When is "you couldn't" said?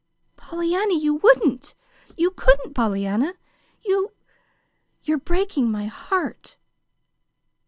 2.17-2.73